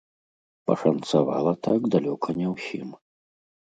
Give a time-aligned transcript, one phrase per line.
[0.71, 2.89] Пашанцавала так далёка не ўсім.